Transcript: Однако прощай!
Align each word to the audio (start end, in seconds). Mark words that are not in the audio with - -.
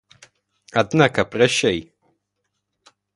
Однако 0.73 1.25
прощай! 1.25 1.93